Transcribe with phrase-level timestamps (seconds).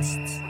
[0.00, 0.40] Podcasts.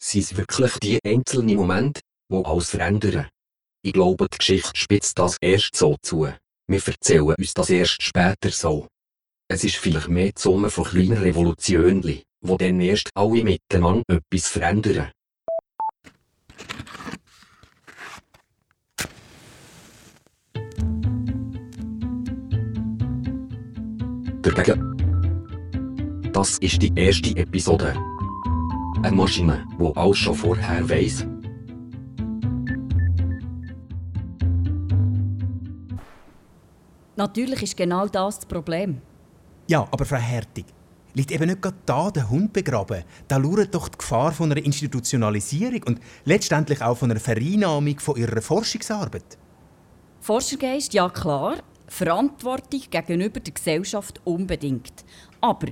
[0.00, 3.28] Sind es wirklich die einzelnen Momente, die alles verändern?
[3.82, 6.28] Ich glaube, die Geschichte spitzt das erst so zu.
[6.66, 8.88] Wir erzählen uns das erst später so.
[9.48, 14.48] Es ist vielleicht mehr die Summe von kleinen Revolutionen, die dann erst alle miteinander etwas
[14.48, 15.10] verändern.
[24.42, 24.97] Dagegen.
[26.38, 27.96] Das ist die erste Episode.
[29.02, 31.26] Eine Maschine, die alles schon vorher weiss.
[37.16, 39.00] Natürlich ist genau das das Problem.
[39.66, 40.66] Ja, aber Frau Hertig,
[41.14, 43.02] liegt eben nicht gerade da der Hund begraben?
[43.26, 48.14] Da lauert doch die Gefahr von einer Institutionalisierung und letztendlich auch von einer Vereinnahmung von
[48.14, 49.36] ihrer Forschungsarbeit.
[50.20, 51.56] Forschergeist, ja klar.
[51.88, 55.04] Verantwortung gegenüber der Gesellschaft unbedingt.
[55.40, 55.68] Aber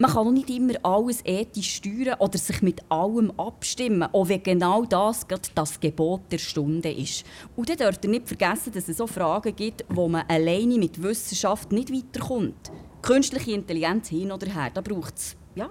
[0.00, 4.42] man kann auch nicht immer alles ethisch steuern oder sich mit allem abstimmen, auch wenn
[4.42, 7.24] genau das gerade das Gebot der Stunde ist.
[7.54, 11.02] Und dann dürft ihr nicht vergessen, dass es so Fragen gibt, wo man alleine mit
[11.02, 12.72] Wissenschaft nicht weiterkommt.
[13.02, 15.68] Künstliche Intelligenz hin oder her, da braucht es ja,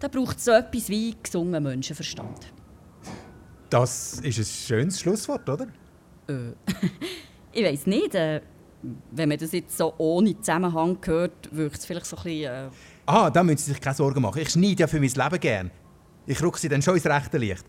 [0.00, 2.52] da braucht's so etwas wie gesungen Menschenverstand.
[3.70, 5.68] Das ist ein schönes Schlusswort, oder?
[6.26, 6.54] Äh,
[7.52, 8.16] ich weiß nicht.
[8.16, 8.40] Äh,
[9.12, 12.52] wenn man das jetzt so ohne Zusammenhang hört, wirkt es vielleicht so ein bisschen...
[12.52, 12.70] Äh
[13.06, 14.40] Ah, da müssen Sie sich keine Sorgen machen.
[14.40, 15.70] Ich schneide ja für mein Leben gern.
[16.26, 17.64] Ich rucke sie dann schon ins rechte Licht.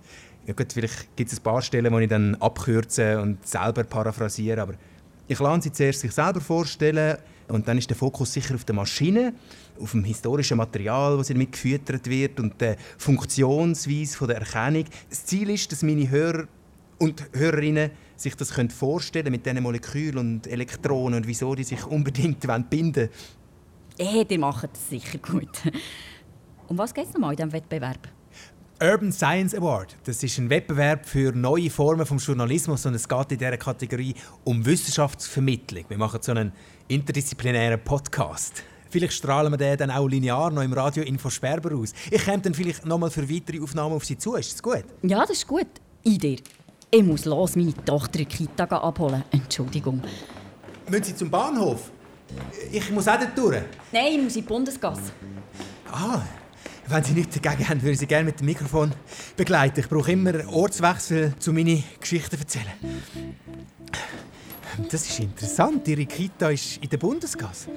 [0.47, 4.61] Ja gut, vielleicht gibt es ein paar Stellen, wo ich dann abkürze und selber paraphrasiere,
[4.61, 4.75] aber
[5.27, 7.17] ich lasse sie zuerst sich selber vorstellen
[7.49, 9.33] und dann ist der Fokus sicher auf der Maschine,
[9.81, 14.85] auf dem historischen Material, das damit gefüttert wird und der Funktionsweise der Erkennung.
[15.09, 16.47] Das Ziel ist, dass meine Hörer
[16.99, 22.39] und Hörerinnen sich das vorstellen mit diesen Molekülen und Elektronen und wieso die sich unbedingt
[22.69, 23.09] binden wollen.
[23.97, 25.61] Eh, die machen das sicher gut.
[26.67, 28.07] Um was geht es nochmal in diesem Wettbewerb?
[28.81, 29.95] Urban Science Award.
[30.03, 34.13] Das ist ein Wettbewerb für neue Formen des Journalismus und es geht in dieser Kategorie
[34.43, 35.85] um Wissenschaftsvermittlung.
[35.87, 36.51] Wir machen so einen
[36.89, 38.63] interdisziplinären Podcast.
[38.89, 41.93] Vielleicht strahlen wir den dann auch linear noch im Radio Info Sperber aus.
[42.11, 44.35] Ich komme dann vielleicht nochmal für weitere Aufnahmen auf Sie zu.
[44.35, 44.83] Ist das gut?
[45.03, 45.67] Ja, das ist gut.
[46.03, 46.37] Idee.
[46.91, 49.23] Ich muss los meine Tochter in die Kita abholen.
[49.31, 50.01] Entschuldigung.
[50.89, 51.91] Müssen Sie zum Bahnhof?
[52.71, 53.61] Ich muss auch dort durch.
[53.91, 55.11] Nein, ich muss in die Bundesgasse.
[55.91, 56.21] Ah,
[56.87, 58.91] wenn Sie nichts dagegen haben, würde ich Sie gerne mit dem Mikrofon
[59.35, 59.79] begleiten.
[59.79, 62.73] Ich brauche immer Ortswechsel, um meine Geschichten zu erzählen.
[64.91, 65.87] Das ist interessant.
[65.87, 67.69] Ihre Kita ist in der Bundesgasse.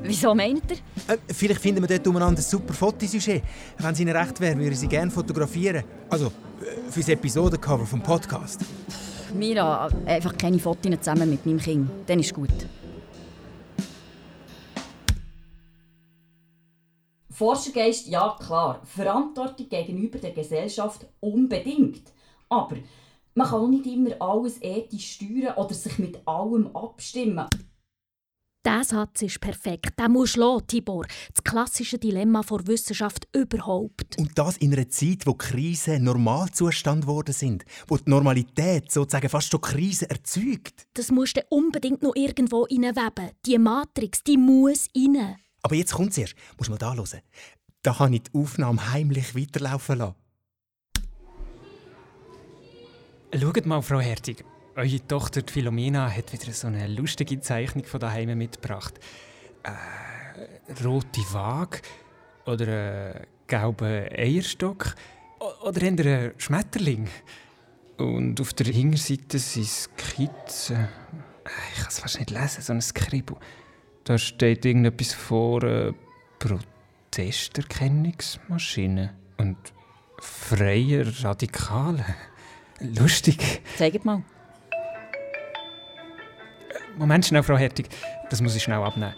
[0.00, 1.14] Wieso meint ihr?
[1.14, 3.42] Äh, vielleicht finden wir dort umeinander ein super Fotosujet.
[3.78, 5.84] Wenn es Ihnen recht wäre, würde ich Sie gerne fotografieren.
[6.10, 8.60] Also, äh, für das Episodencover vom Podcast.
[9.34, 11.88] Mira, einfach keine Fotos zusammen mit meinem Kind.
[12.06, 12.50] Dann ist gut.
[17.42, 18.80] Forschergeist, ja klar.
[18.84, 22.12] Verantwortung gegenüber der Gesellschaft unbedingt.
[22.48, 22.76] Aber
[23.34, 27.48] man kann auch nicht immer alles ethisch steuern oder sich mit allem abstimmen.
[28.64, 29.98] Der Satz ist perfekt.
[29.98, 31.04] Den musst du lassen, Tibor.
[31.34, 34.16] Das klassische Dilemma vor Wissenschaft überhaupt.
[34.18, 37.64] Und das in einer Zeit, wo Krisen Normalzustand geworden sind.
[37.88, 40.86] Wo die Normalität sozusagen fast schon Krisen erzeugt.
[40.94, 43.32] Das musst du unbedingt noch irgendwo reinweben.
[43.44, 45.41] Die Matrix, die muss rein.
[45.62, 46.34] Aber jetzt kommt es erst.
[46.58, 47.20] Muss mal da hören.
[47.82, 50.14] Da habe ich die Aufnahme heimlich weiterlaufen lassen.
[53.34, 54.44] Schaut mal, Frau Hertig.
[54.74, 58.98] Eure Tochter Philomena hat wieder so eine lustige Zeichnung von daheim mitgebracht.
[59.62, 61.80] Äh, rote Waage
[62.46, 64.94] oder ein gelber Eierstock
[65.62, 67.08] oder ein Schmetterling.
[67.98, 70.88] Und auf der Hinterseite sind Skizzen.
[71.74, 73.36] Ich kann es fast nicht lesen, so ein Skribbel.
[74.04, 75.92] Da steht irgendetwas vor äh,
[76.40, 79.56] Protesterkennungsmaschine und
[80.18, 82.04] freie Radikale.
[82.80, 83.62] Lustig.
[83.76, 84.24] Zeigt mal.
[86.96, 87.88] Moment schnell, Frau Hertig.
[88.28, 89.14] Das muss ich schnell abnehmen.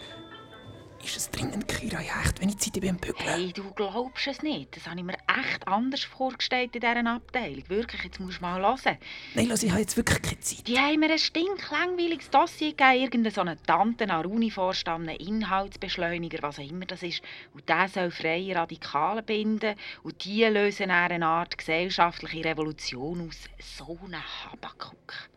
[1.05, 2.01] Ist es dringend, Kira?
[2.01, 3.29] Ja, echt, wenn ich Zeit beim Bügeln?
[3.29, 4.75] Hey, du glaubst es nicht.
[4.75, 7.69] Das habe ich mir echt anders vorgestellt in dieser Abteilung.
[7.69, 8.97] Wirklich, jetzt musst du mal hören.
[9.35, 10.67] Nein, lass, ich habe jetzt wirklich keine Zeit.
[10.67, 13.03] Die haben mir ein stinklangweiliges Dossier gegeben.
[13.03, 17.21] Irgendeine so eine Tante an der Uni vorstand, einen Inhaltsbeschleuniger, was auch immer das ist.
[17.53, 19.75] Und der soll freie Radikale binden.
[20.05, 23.37] Und die lösen eine Art gesellschaftliche Revolution aus.
[23.77, 25.29] So ein Habakuk.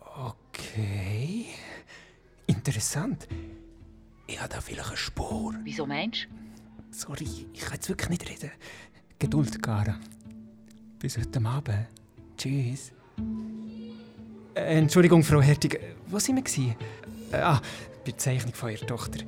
[0.00, 1.46] Okay.
[2.46, 3.26] Interessant.
[4.30, 5.54] Ich habe da vielleicht eine Spur.
[5.64, 6.96] Wieso meinst du?
[6.96, 8.50] Sorry, ich kann jetzt wirklich nicht reden.
[9.18, 9.98] Geduld, Cara.
[11.00, 11.88] Bis heute Abend.
[12.36, 12.92] Tschüss.
[14.54, 15.80] Äh, Entschuldigung, Frau Hertig.
[16.06, 16.76] Wo sind wir?
[17.32, 17.60] Äh, ah,
[18.04, 19.18] bei der Zeichnung von Ihrer Tochter.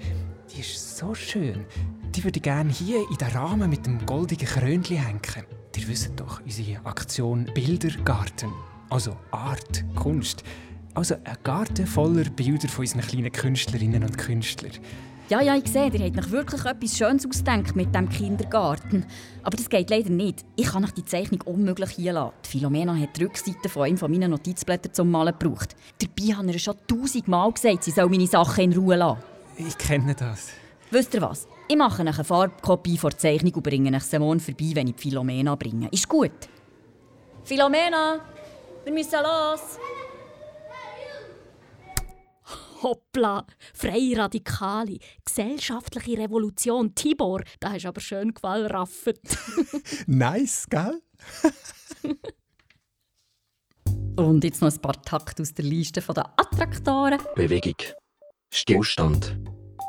[0.55, 1.67] Die ist so schön.
[2.15, 5.21] die würde ich gerne hier in den Rahmen mit dem goldigen Krönchen hängen.
[5.77, 8.53] Ihr wisst doch, unsere Aktion Bildergarten.
[8.89, 10.45] Also Art, Kunst.
[10.95, 14.73] Also ein Garten voller Bilder von unseren kleinen Künstlerinnen und Künstlern.
[15.31, 19.07] Ja, ja, ich sehe, ihr habt euch wirklich etwas Schönes ausgedacht mit dem Kindergarten.
[19.43, 20.45] Aber das geht leider nicht.
[20.57, 22.35] Ich kann euch die Zeichnung unmöglich hier lassen.
[22.45, 25.75] Die Philomena hat die Rückseite von einem meiner Notizblätter zum Malen gebraucht.
[25.99, 29.23] Dabei ich ihr schon tausendmal gesagt, sie soll meine Sachen in Ruhe lassen.
[29.57, 30.51] Ich kenne das.
[30.91, 31.49] Wisst ihr was?
[31.67, 35.55] Ich mache eine Farbkopie der Zeichnung und bringe euch morgen vorbei, wenn ich die Philomena
[35.55, 35.89] bringe.
[35.91, 36.33] Ist gut?
[37.45, 38.21] Philomena,
[38.85, 39.79] wir müssen los.
[42.83, 49.21] Hoppla, freie Radikale, gesellschaftliche Revolution, Tibor, da hast du aber schön gewallraffet.
[50.07, 51.01] Nice, gell?
[54.17, 57.19] Und jetzt noch ein paar Takte aus der Liste der Attraktoren.
[57.35, 57.77] Bewegung.
[58.53, 59.39] Stillstand.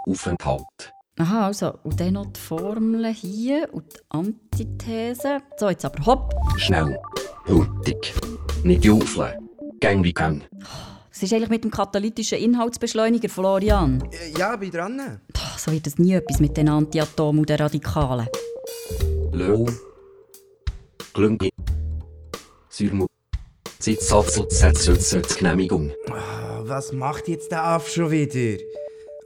[0.08, 0.94] Aufenthalt.
[1.20, 5.42] Aha, also, und dann noch die Formel hier und die Antithese.
[5.58, 6.34] So, jetzt aber hopp.
[6.58, 6.98] Schnell.
[7.48, 8.14] Hurtig.
[8.64, 9.50] Nicht jaufeln.
[9.80, 10.42] Gang wie gang.
[11.14, 14.04] Was ist eigentlich mit dem katalytischen Inhaltsbeschleuniger, Florian?
[14.12, 15.22] Äh, Ja, bin dran.
[15.32, 18.28] Puh, so wird es nie etwas mit den Antiatomen und den Radikalen.
[19.32, 19.70] Löw.
[21.14, 21.50] Glüngi.
[22.70, 23.06] Sürmu.
[23.80, 25.92] Sitzsatz und Genehmigung.
[26.10, 28.58] Ah, Was macht jetzt der Aff schon wieder?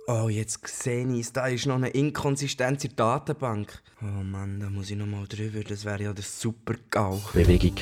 [0.08, 1.34] Oh, jetzt sehe ich es.
[1.34, 3.82] Da ist noch eine Inkonsistenz in der Datenbank.
[4.02, 5.62] Oh Mann, da muss ich noch mal drüber.
[5.68, 7.22] Das wäre ja der super GAU.
[7.34, 7.76] Bewegung.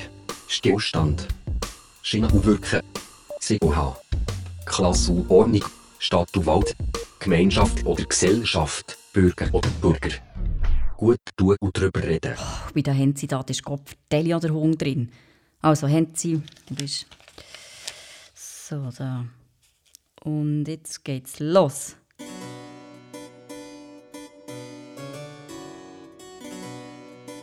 [0.48, 1.28] Stillstand.
[2.04, 2.82] Schiene und Wirken.
[3.48, 5.66] Und Ordnung.
[6.00, 6.76] Stadt und Wald.
[7.20, 8.98] Gemeinschaft oder Gesellschaft.
[9.14, 10.10] Bürger oder Bürger.
[10.98, 12.34] Gut tun und drüber reden.
[12.36, 15.12] Puh, Bei der Henzi da ist Kopf, Deli oder Hung drin.
[15.62, 17.06] Also, Henzi, du bist.
[18.34, 19.26] So, da.
[20.24, 21.96] Und jetzt geht's los.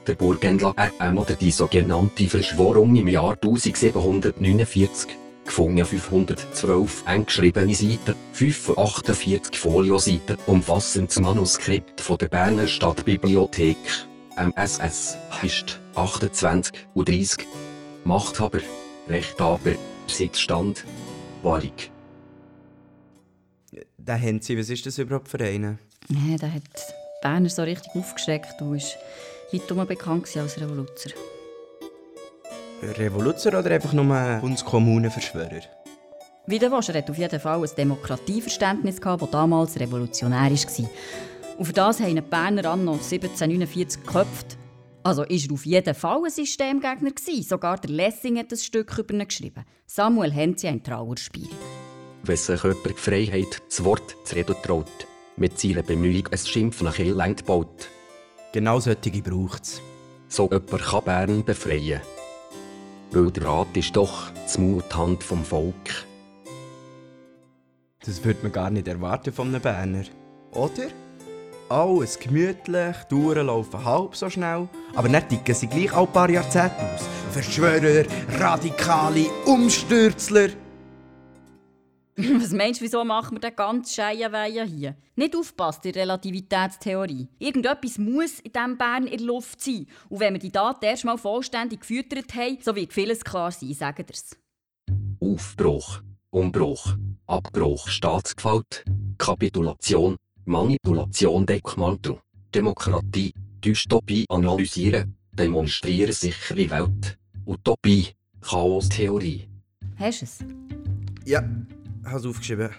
[0.07, 0.65] Der Burgenland
[1.17, 5.22] oder die sogenannte Verschworung im Jahr 1749.
[5.53, 13.77] Gefunden 512 eng geschriebene Seiten, 45 Folioseiten, umfassendes Manuskript von der Berner Stadtbibliothek.
[14.35, 17.47] MSS ist 28 und 30.
[18.05, 18.61] Machthaber,
[19.11, 19.73] Rechthaber,
[20.07, 20.87] Sitzstand,
[21.43, 21.75] Wahrung.
[23.99, 25.79] Der Henzi, was ist das überhaupt für einen?
[26.09, 26.63] Nee, der hat
[27.21, 28.59] Berner so richtig aufgeschreckt.
[28.59, 28.97] Du bist
[29.53, 31.11] weit bekannt als Revoluzer.
[32.83, 35.61] Revoluzer oder einfach nur Kunstkommunenverschwörer?
[36.47, 40.91] Wie der Wascher hat auf jeden Fall ein Demokratieverständnis gehabt, das damals revolutionärisch war.
[41.59, 44.59] Und für das haben die Berner anno 1749 geköpft.
[45.05, 47.43] Also ist er auf jeden Fall ein Systemgegner gewesen.
[47.43, 49.65] Sogar der Lessing hat ein Stück über ihn geschrieben.
[49.87, 51.49] Samuel Henzi ein Trauerspiel.
[52.25, 55.07] Wenn sich jemand die Freiheit, das Wort zu reden traut,
[55.37, 57.89] mit seiner Bemühung ein Schimpf nach Elend baut,
[58.53, 59.81] Genau solche braucht es.
[60.29, 62.03] so jemand kann Bern befreien.
[63.13, 66.07] Weil der Rat ist doch das Muthand vom Volk.
[68.05, 70.05] Das würde man gar nicht erwarten von einem Berner.
[70.53, 70.89] Oder?
[71.69, 76.31] Alles gemütlich, die Touren laufen halb so schnell, aber nicht ticken sie gleich alle paar
[76.31, 77.03] Jahrzehnte aus.
[77.33, 78.05] Verschwörer,
[78.39, 80.49] Radikale, Umstürzler.
[82.17, 84.97] Was meinst du, wieso machen wir den ganz Scheienweihen hier?
[85.17, 87.29] Nicht aufpasst in Relativitätstheorie.
[87.39, 89.87] Irgendetwas muss in diesem Bern in der Luft sein.
[90.11, 93.73] Und wenn wir die Daten erst mal vollständig gefüttert haben, so wird vieles klar sein,
[93.73, 94.37] sagen dir's.
[95.21, 98.85] Aufbruch, Umbruch, Abbruch, Staatsgewalt,
[99.17, 102.19] Kapitulation, Manipulation, Deckmantel,
[102.55, 103.33] Demokratie,
[103.65, 108.09] Dystopie analysieren, demonstrieren sichere Welt, Utopie,
[108.43, 109.49] Chaostheorie.
[109.97, 110.39] Hast du es?
[111.25, 111.43] Ja,
[112.05, 112.71] hast aufgeschrieben.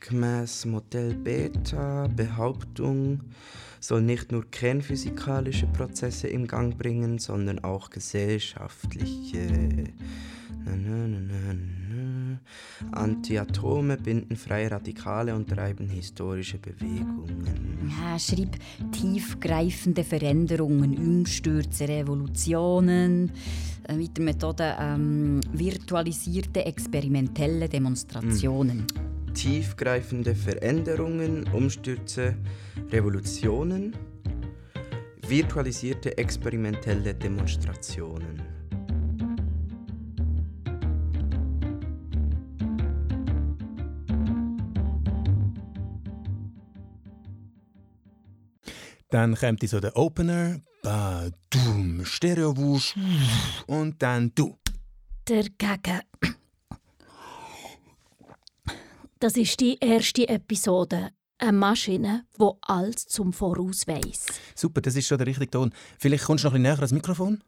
[0.00, 3.20] Gemäß Modell Beta, Behauptung,
[3.80, 9.92] soll nicht nur kernphysikalische Prozesse in Gang bringen, sondern auch gesellschaftliche.
[13.04, 17.92] Antiatome binden freie Radikale und treiben historische Bewegungen.
[18.00, 18.56] Ja, schreib
[18.92, 23.30] tiefgreifende Veränderungen, Umstürze, Revolutionen,
[23.88, 28.86] äh, mit der Methode ähm, virtualisierte experimentelle Demonstrationen.
[29.34, 32.36] Tiefgreifende Veränderungen, Umstürze,
[32.90, 33.94] Revolutionen,
[35.28, 38.40] virtualisierte experimentelle Demonstrationen.
[49.14, 52.96] Dann kommt so der Opener, Badum, Stereowusch
[53.68, 54.58] und dann du.
[55.24, 56.00] Dagegen.
[59.20, 64.26] Das ist die erste Episode Eine Maschine, die alles zum Voraus weiss.
[64.56, 65.72] Super, das ist schon der richtige Ton.
[66.00, 67.40] Vielleicht kommst du noch ein bisschen näher ans Mikrofon?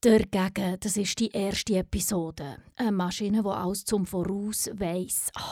[0.00, 2.56] Dagegen, das ist die erste Episode.
[2.76, 5.30] Eine Maschine, die alles zum Voraus weiss.
[5.38, 5.42] Oh,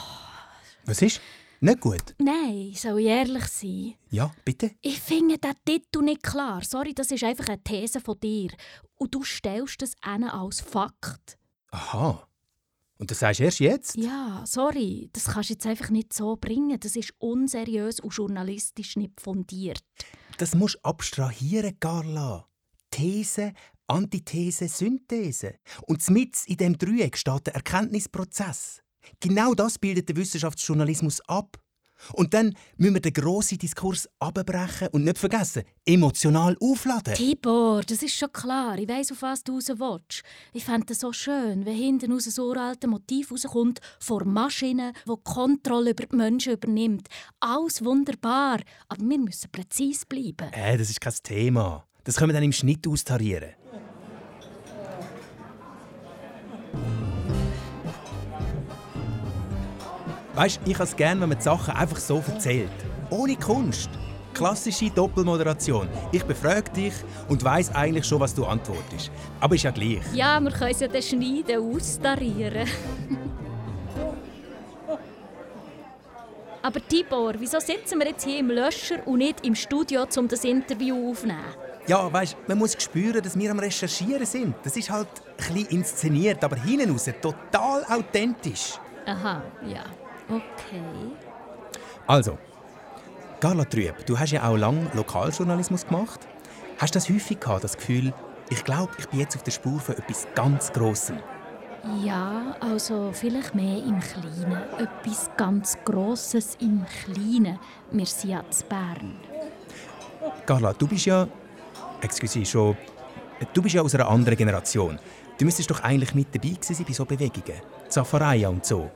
[0.86, 1.20] Was ist?
[1.60, 2.14] Nicht gut?
[2.18, 3.94] nein, soll ich ehrlich sein?
[4.10, 4.70] Ja, bitte?
[4.80, 6.62] Ich finde den Titel nicht klar.
[6.62, 8.50] Sorry, das ist einfach eine These von dir.
[8.94, 11.36] Und du stellst das ihnen als Fakt.
[11.70, 12.28] Aha.
[12.98, 13.96] Und das sagst du erst jetzt?
[13.96, 16.78] Ja, sorry, das kannst du jetzt einfach nicht so bringen.
[16.78, 19.82] Das ist unseriös und journalistisch nicht fundiert.
[20.38, 22.48] Das musst du abstrahieren, Carla.
[22.90, 23.52] These,
[23.86, 25.56] Antithese, Synthese.
[25.86, 28.82] Und mit in dem Dreieck steht der Erkenntnisprozess.
[29.20, 31.58] Genau das bildet der Wissenschaftsjournalismus ab.
[32.12, 37.14] Und dann müssen wir den grossen Diskurs abbrechen und nicht vergessen, emotional aufladen.
[37.14, 38.78] Tibor, das ist schon klar.
[38.78, 40.22] Ich weiss, auf was du raus willst.
[40.52, 45.10] Ich fände es so schön, wenn hinten aus so uralten Motiv rauskommt, vor Maschinen, die
[45.10, 47.08] die Kontrolle über die Menschen übernimmt.
[47.40, 50.52] Alles wunderbar, aber wir müssen präzise bleiben.
[50.52, 51.84] Äh, das ist kein Thema.
[52.04, 53.50] Das können wir dann im Schnitt austarieren.
[60.38, 62.70] Weißt du, ich habe es gerne, wenn man die Sachen einfach so erzählt.
[63.10, 63.90] Ohne Kunst.
[64.32, 65.88] Klassische Doppelmoderation.
[66.12, 66.92] Ich befrage dich
[67.28, 69.10] und weiß eigentlich schon, was du antwortest.
[69.40, 69.98] Aber ist ja gleich.
[70.14, 72.68] Ja, wir können es ja dann schneiden, austarieren.
[76.62, 80.44] Aber Tibor, wieso sitzen wir jetzt hier im Löscher und nicht im Studio, um das
[80.44, 81.42] Interview aufzunehmen?
[81.88, 84.54] Ja, weißt, man muss spüren, dass wir am Recherchieren sind.
[84.62, 88.78] Das ist halt ein bisschen inszeniert, aber hinten raus total authentisch.
[89.04, 89.82] Aha, ja.
[90.28, 90.82] Okay.
[92.06, 92.38] Also,
[93.40, 96.20] Carla Trüb, du hast ja auch lange Lokaljournalismus gemacht.
[96.78, 98.12] Hast du das häufig gehabt, das Gefühl,
[98.50, 101.18] ich glaube, ich bin jetzt auf der Spur von etwas ganz Grossem?
[102.04, 104.58] Ja, also vielleicht mehr im Kleinen.
[104.78, 107.58] Etwas ganz Grosses im Kleinen.
[107.90, 109.16] Wir sind ja zu Bern.
[110.44, 111.26] Carla, du bist ja,
[112.00, 112.76] excuse schon,
[113.52, 114.98] du bist ja aus einer anderen Generation.
[115.38, 118.90] Du müsstest doch eigentlich mit dabei gewesen sein bei so Bewegungen, Zafareia und so.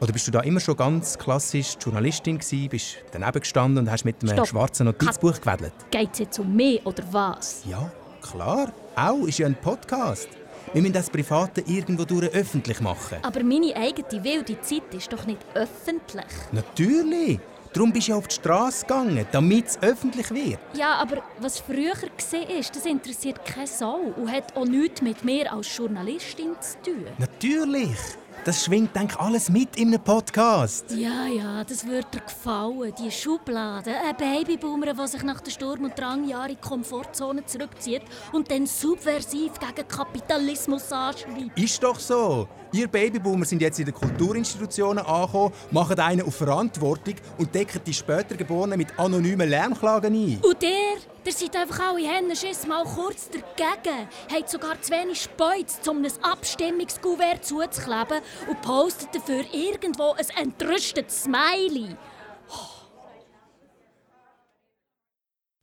[0.00, 4.04] Oder bist du da immer schon ganz klassisch Journalistin gewesen, bist daneben gestanden und hast
[4.04, 4.46] mit einem Stopp.
[4.46, 5.72] schwarzen Notizbuch gewedelt?
[5.90, 7.62] Geht es jetzt um mich oder was?
[7.68, 7.90] Ja,
[8.22, 8.72] klar.
[8.94, 10.28] Auch ist ja ein Podcast.
[10.72, 13.18] Wir müssen das Private irgendwo durch öffentlich machen.
[13.22, 16.26] Aber meine eigene wilde Zeit ist doch nicht öffentlich.
[16.52, 17.40] Natürlich.
[17.72, 20.58] Darum bist du ja auf die Straße gegangen, damit es öffentlich wird.
[20.74, 25.24] Ja, aber was früher war, ist, das interessiert keine Sau und hat auch nichts mit
[25.24, 27.06] mir als Journalistin zu tun.
[27.18, 27.98] Natürlich.
[28.44, 30.90] Das schwingt, denk alles mit in einem Podcast.
[30.92, 32.94] Ja, ja, das würde dir gefallen.
[32.98, 33.90] Die Schublade.
[33.90, 38.02] Ein Babyboomer, der sich nach den Sturm- und Drangjahren in die Komfortzone zurückzieht
[38.32, 41.58] und dann subversiv gegen Kapitalismus anschreibt.
[41.58, 42.48] Ist doch so.
[42.72, 47.94] Ihr Babyboomer sind jetzt in den Kulturinstitutionen angekommen, machen einen auf Verantwortung und decken die
[47.94, 50.38] später Geborenen mit anonymen Lärmklagen ein.
[50.42, 50.96] Und der,
[51.28, 54.08] der seid einfach alle Hennenschiss mal kurz dagegen.
[54.32, 61.24] Hat sogar zu wenig Speuz, um ein Abstimmungskuvert zuzukleben und postet dafür irgendwo ein entrüstetes
[61.24, 61.94] Smiley.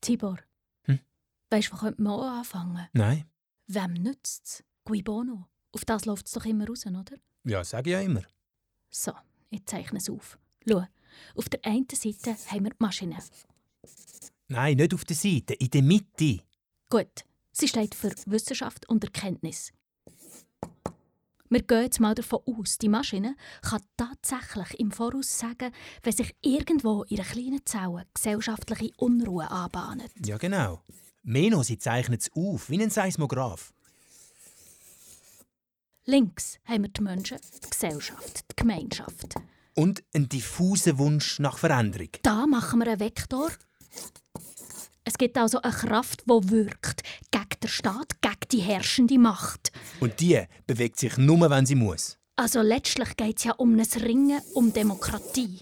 [0.02, 0.38] Tibor,
[0.84, 1.00] Hm?
[1.50, 2.88] weißt du, wo könnte man anfangen?
[2.94, 3.26] Nein.
[3.66, 4.64] Wem nützt's?
[4.84, 5.48] Cui bono.
[5.72, 7.18] Auf das läuft es doch immer raus, oder?
[7.44, 8.22] Ja, sag ich ja immer.
[8.92, 9.14] So,
[9.50, 10.38] ich zeichne es auf.
[10.70, 10.86] Schau,
[11.36, 13.18] auf der einen Seite haben wir die Maschine.
[14.48, 16.42] Nein, nicht auf der Seite, in der Mitte.
[16.90, 19.72] Gut, sie steht für Wissenschaft und Erkenntnis.
[21.50, 25.72] Wir gehen jetzt mal davon aus, die Maschine kann tatsächlich im Voraus sagen,
[26.04, 30.12] wenn sich irgendwo in einer kleinen Zelle gesellschaftliche Unruhe anbahnt.
[30.26, 30.82] Ja, genau.
[31.24, 33.74] Meno, sie zeichnet es auf, wie ein Seismograph.
[36.06, 39.36] Links haben wir die Menschen, die Gesellschaft, die Gemeinschaft.
[39.74, 42.10] Und einen diffusen Wunsch nach Veränderung.
[42.22, 43.52] Da machen wir einen Vektor.
[45.08, 47.04] Es gibt also eine Kraft, die wirkt.
[47.32, 49.72] Gegen den Staat, gegen die herrschende Macht.
[50.00, 52.18] Und die bewegt sich nur, wenn sie muss.
[52.36, 55.62] Also letztlich geht es ja um ein Ringen um Demokratie.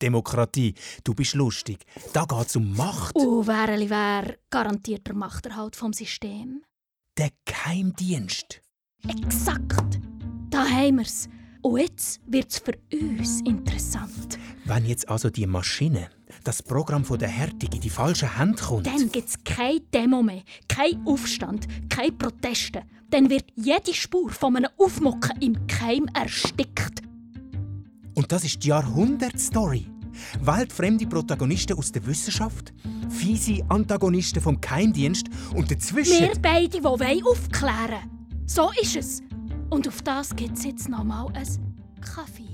[0.00, 1.84] Demokratie, du bist lustig.
[2.14, 3.14] Da geht es um Macht.
[3.14, 6.62] Und wer wer garantiert der Machterhalt vom System?
[7.18, 8.62] Der Geheimdienst.
[9.06, 10.00] Exakt!
[10.48, 11.28] Da haben wir's.
[11.62, 14.38] Und jetzt wird's für uns interessant.
[14.64, 16.08] Wenn jetzt also die Maschine,
[16.44, 18.86] das Programm von der Härtung in die falschen Hände kommt.
[18.86, 22.82] Dann gibt's keine Demo mehr, kein Aufstand, keine Proteste.
[23.10, 27.02] Dann wird jede Spur von einem Aufmucken im Keim erstickt.
[28.14, 29.86] Und das ist die Jahrhundertstory.
[30.40, 32.72] Weltfremde Protagonisten aus der Wissenschaft,
[33.08, 36.20] fiese Antagonisten vom Geheimdienst und dazwischen.
[36.20, 38.10] Wir beide, die wollen aufklären
[38.46, 39.22] So ist es.
[39.70, 41.46] Und auf das gibt's jetzt noch mal ein
[42.00, 42.49] Kaffee.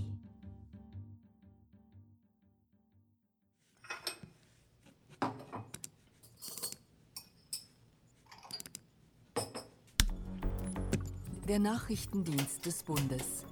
[11.48, 13.44] Der Nachrichtendienst des Bundes.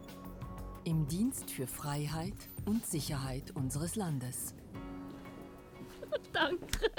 [0.83, 2.35] Im Dienst für Freiheit
[2.65, 4.53] und Sicherheit unseres Landes.
[6.33, 6.91] Danke.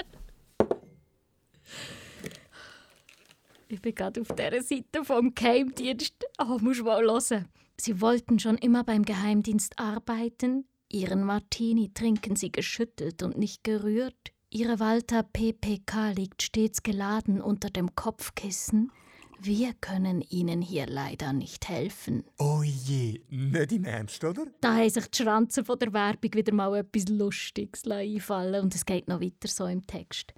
[3.68, 6.14] Ich bin gerade auf dieser Seite vom Geheimdienst.
[6.38, 7.46] Oh, muss mal hören.
[7.76, 10.66] Sie wollten schon immer beim Geheimdienst arbeiten.
[10.90, 14.32] Ihren Martini trinken sie geschüttelt und nicht gerührt.
[14.48, 18.90] Ihre Walter PPK liegt stets geladen unter dem Kopfkissen.
[19.40, 22.24] Wir können Ihnen hier leider nicht helfen.
[22.38, 24.46] Oh je, nicht im Ernst, oder?
[24.60, 28.84] Da haben sich die Schranzen von der Werbung wieder mal etwas Lustiges einfallen und es
[28.84, 30.32] geht noch weiter so im Text.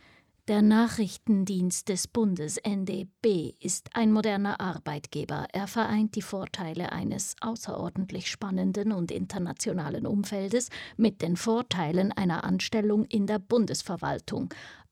[0.49, 5.47] Der Nachrichtendienst des Bundes NDB ist ein moderner Arbeitgeber.
[5.53, 13.05] Er vereint die Vorteile eines außerordentlich spannenden und internationalen Umfeldes mit den Vorteilen einer Anstellung
[13.05, 14.49] in der Bundesverwaltung.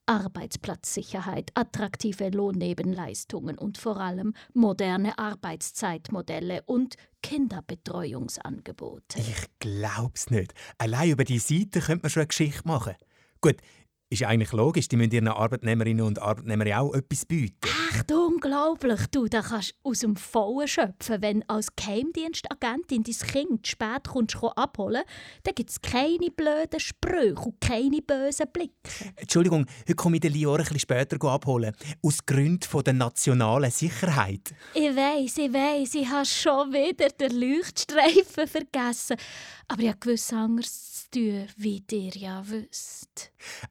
[0.06, 9.18] Arbeitsplatzsicherheit, attraktive Lohnnebenleistungen und vor allem moderne Arbeitszeitmodelle und Kinderbetreuungsangebote.
[9.18, 10.54] Ich glaub's nicht.
[10.78, 12.94] Allein über die Seite könnte man schon eine Geschichte machen.
[13.40, 13.56] Gut,
[14.08, 17.68] ist ja eigentlich logisch, die müssen ihren Arbeitnehmerinnen und Arbeitnehmern auch etwas bieten.
[17.90, 21.20] Echt unglaublich, du, da kannst du aus dem Vollen schöpfen.
[21.22, 25.02] Wenn als Geheimdienstagentin dein Kind spät kommst, abholen
[25.42, 28.74] dann gibt es keine blöden Sprüche und keine bösen Blicke.
[29.16, 31.74] Entschuldigung, heute komme ich den Lior ein bisschen später abholen.
[32.02, 34.54] Aus Gründen der nationalen Sicherheit.
[34.74, 39.16] Ich weiss, ich weiss, ich habe schon wieder den Leuchtstreifen vergessen.
[39.68, 43.05] Aber ich habe gewiss anderes zu tun, wie ihr ja wisst.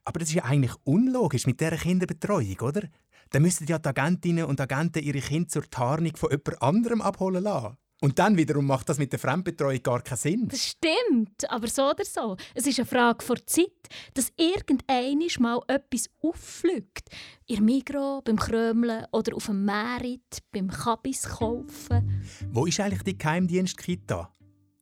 [0.04, 2.84] Aber das ist ja eigentlich unlogisch mit dieser Kinderbetreuung, oder?
[3.32, 7.44] Dann müssten ja die Agentinnen und Agenten ihre Kinder zur Tarnung von jemand anderem abholen
[7.44, 7.78] lassen.
[8.02, 10.48] Und dann wiederum macht das mit der Fremdbetreuung gar keinen Sinn.
[10.50, 12.36] Das stimmt, aber so oder so.
[12.54, 13.72] Es ist eine Frage vor Zeit,
[14.14, 17.10] dass irgendeinisch mal etwas auffliegt.
[17.48, 22.22] Ihr Migro, beim Krömeln oder auf dem Merit, beim Kabis kaufen.
[22.52, 24.32] Wo ist eigentlich die Geheimdienstkita?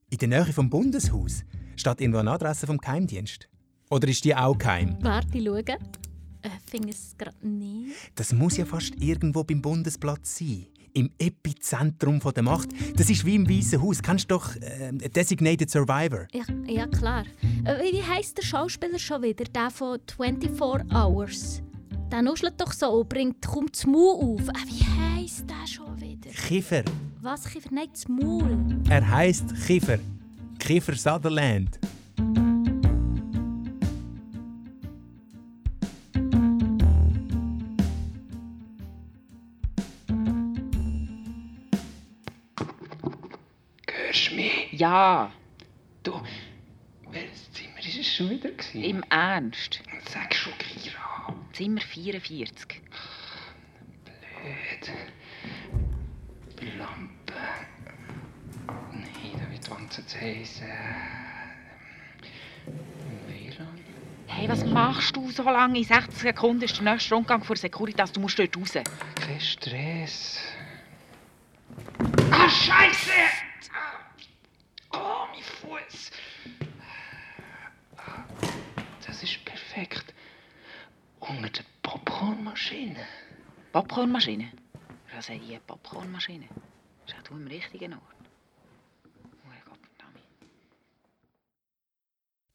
[0.09, 1.43] In der Nähe vom Bundeshaus?
[1.75, 3.47] Steht irgendwo eine Adresse vom Geheimdienst?
[3.93, 4.97] Oder ist die auch geheim?
[5.01, 5.77] Warte, schauen.
[6.45, 7.95] Ich finde es gerade nicht.
[8.15, 10.65] Das muss ja fast irgendwo beim Bundesplatz sein.
[10.93, 12.69] Im Epizentrum der Macht.
[12.95, 14.01] Das ist wie im Weißen Haus.
[14.01, 16.27] Kennst du doch äh, Designated Survivor?
[16.33, 17.23] Ja, ja klar.
[17.65, 19.45] Äh, wie heißt der Schauspieler schon wieder?
[19.45, 21.61] Der von 24 Hours.
[22.11, 24.47] Der nuschelt doch so und bringt kaum das Maul auf.
[24.49, 26.31] Äh, wie heißt der schon wieder?
[26.31, 26.83] Kiefer.
[27.21, 27.69] Was, Kiefer?
[27.71, 28.81] Nein, das Maul.
[28.89, 29.99] Er heißt Kiefer.
[30.59, 31.79] Kiefer Sutherland.
[46.03, 46.21] Du
[47.09, 48.51] welches Zimmer war es schon wieder?
[48.51, 48.83] gewesen?
[48.83, 49.81] im Ernst.
[50.11, 51.35] Sag schon, Kira.
[51.53, 52.81] Zimmer 44.
[54.05, 54.91] Blöd.
[56.77, 57.33] Lampe.
[58.91, 60.67] Nein, da wird wann zu heißen.
[63.27, 63.79] WLAN.
[64.27, 65.79] Hey, was machst du so lange?
[65.79, 68.11] In 60 Sekunden ist der nächste Rundgang vor Securitas.
[68.11, 68.73] Du musst dort raus.
[68.73, 70.39] Kein Stress.
[72.31, 73.11] Ah, Scheiße!
[75.73, 76.11] Fuß.
[79.05, 80.13] Das ist perfekt.
[81.19, 83.05] Unter der Popcornmaschine.
[83.71, 84.51] Popcornmaschine?
[85.15, 86.47] Was sei hier Popcornmaschine?
[87.05, 88.01] Ist auch du im richtigen Ort.
[89.45, 89.73] Oh.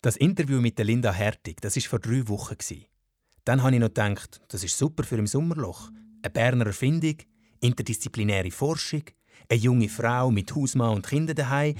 [0.03, 2.87] Das Interview mit der Linda Hertig, das ist vor drei Wochen gsi.
[3.45, 5.91] Dann habe ich noch gedacht, das ist super für im Sommerloch.
[6.23, 7.17] Eine Berner Erfindung,
[7.61, 9.05] interdisziplinäre Forschung,
[9.49, 11.75] eine junge Frau mit Hausmann und Kindern daheim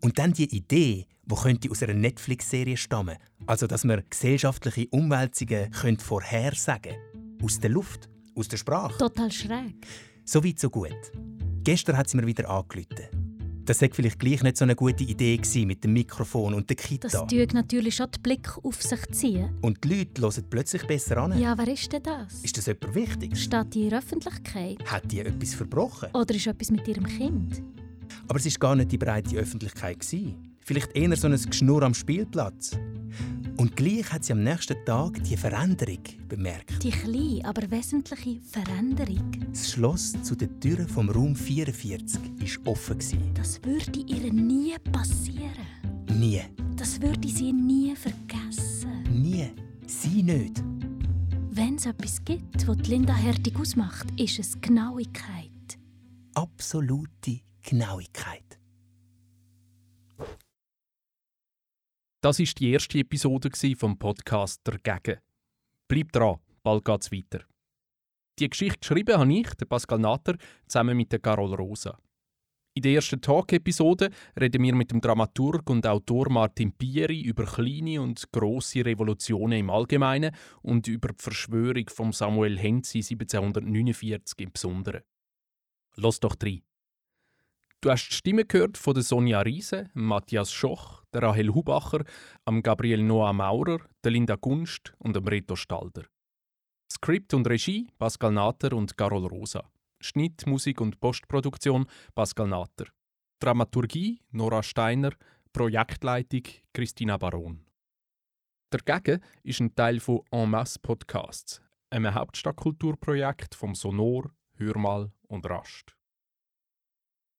[0.00, 5.70] und dann die Idee, wo könnte aus einer Netflix-Serie stammen, also dass man gesellschaftliche Umwälzungen
[5.70, 6.94] könnte vorhersagen,
[7.42, 8.98] aus der Luft, aus der Sprache.
[8.98, 9.74] Total schräg.
[10.24, 10.96] So weit, so gut.
[11.62, 13.30] Gestern hat sie mir wieder angerufen.
[13.64, 16.76] Das sei vielleicht gleich nicht so eine gute Idee gewesen mit dem Mikrofon und der
[16.76, 17.06] Kita.
[17.06, 19.56] Das tut natürlich schon den Blick auf sich ziehen.
[19.60, 21.38] Und die Leute hören plötzlich besser an.
[21.38, 22.42] Ja, wer ist denn das?
[22.42, 23.36] Ist das jemand wichtig?
[23.36, 24.78] Steht die in der Öffentlichkeit?
[24.86, 26.08] Hat die etwas verbrochen?
[26.14, 27.62] Oder ist etwas mit ihrem Kind?
[28.28, 30.00] Aber es war gar nicht die breite Öffentlichkeit.
[30.00, 30.56] Gewesen.
[30.64, 32.78] Vielleicht eher so ein Geschnurr am Spielplatz.
[33.56, 36.82] Und gleich hat sie am nächsten Tag die Veränderung bemerkt.
[36.82, 39.32] Die kleine, aber wesentliche Veränderung.
[39.50, 42.20] Das Schloss zu den Türen vom Raum 44
[42.64, 42.98] war offen.
[42.98, 43.34] gewesen.
[43.34, 45.66] Das würde ihr nie passieren.
[46.18, 46.42] Nie.
[46.76, 49.02] Das würde sie nie vergessen.
[49.10, 49.50] Nie.
[49.86, 50.62] Sie nicht.
[51.50, 55.50] Wenn es etwas gibt, was Linda Hertig ausmacht, ist es Genauigkeit.
[56.34, 58.58] Absolute Genauigkeit.
[62.22, 65.20] Das ist die erste Episode vom Podcast «Dagegen».
[65.88, 67.44] Bleibt dran, bald geht's weiter.
[68.38, 71.98] Die Geschichte geschrieben habe ich, der Pascal Natter, zusammen mit der Carol Rosa.
[72.74, 78.00] In der ersten Talk-Episode reden wir mit dem Dramaturg und Autor Martin Pieri über kleine
[78.00, 85.02] und grosse Revolutionen im Allgemeinen und über die Verschwörung von Samuel Henzi 1749 im Besonderen.
[85.96, 86.62] Los doch rein.
[87.82, 92.04] Du hast die Stimme gehört von der Sonja Riese, Matthias Schoch, der Rahel Hubacher,
[92.44, 96.04] am Gabriel Noah Maurer, der Linda Gunst und dem Reto Stalder.
[96.92, 99.70] Skript und Regie Pascal Natter und Carol Rosa.
[99.98, 102.84] Schnitt, Musik und Postproduktion Pascal Natter.
[103.40, 105.12] Dramaturgie Nora Steiner,
[105.50, 106.42] Projektleitung
[106.74, 107.64] Christina Baron.
[108.70, 115.96] Dagegen ist ein Teil von En Masse Podcasts, einem Hauptstadtkulturprojekt vom Sonor, Hörmal und Rast.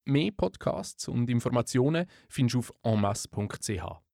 [0.05, 4.11] Mehr Podcasts und Informationen findest du auf enmasse.ch.